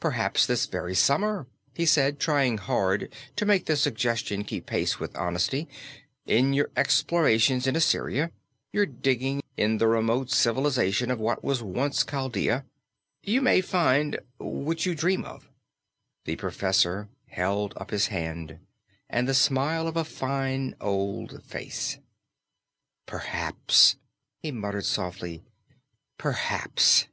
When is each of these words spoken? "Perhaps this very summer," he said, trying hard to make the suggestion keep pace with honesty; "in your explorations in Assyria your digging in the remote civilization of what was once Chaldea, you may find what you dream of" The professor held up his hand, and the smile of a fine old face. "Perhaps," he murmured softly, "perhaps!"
"Perhaps 0.00 0.44
this 0.44 0.66
very 0.66 0.94
summer," 0.94 1.46
he 1.72 1.86
said, 1.86 2.20
trying 2.20 2.58
hard 2.58 3.10
to 3.36 3.46
make 3.46 3.64
the 3.64 3.74
suggestion 3.74 4.44
keep 4.44 4.66
pace 4.66 5.00
with 5.00 5.16
honesty; 5.16 5.66
"in 6.26 6.52
your 6.52 6.68
explorations 6.76 7.66
in 7.66 7.74
Assyria 7.74 8.32
your 8.70 8.84
digging 8.84 9.42
in 9.56 9.78
the 9.78 9.88
remote 9.88 10.30
civilization 10.30 11.10
of 11.10 11.18
what 11.18 11.42
was 11.42 11.62
once 11.62 12.04
Chaldea, 12.04 12.66
you 13.22 13.40
may 13.40 13.62
find 13.62 14.18
what 14.36 14.84
you 14.84 14.94
dream 14.94 15.24
of" 15.24 15.48
The 16.26 16.36
professor 16.36 17.08
held 17.28 17.72
up 17.78 17.92
his 17.92 18.08
hand, 18.08 18.58
and 19.08 19.26
the 19.26 19.32
smile 19.32 19.88
of 19.88 19.96
a 19.96 20.04
fine 20.04 20.74
old 20.82 21.42
face. 21.44 21.96
"Perhaps," 23.06 23.96
he 24.38 24.52
murmured 24.52 24.84
softly, 24.84 25.42
"perhaps!" 26.18 27.06